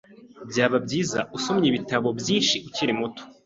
Byaba 0.49 0.77
byiza 0.85 1.19
usomye 1.37 1.65
ibitabo 1.69 2.07
byinshi 2.19 2.55
ukiri 2.67 2.93
muto. 2.99 3.21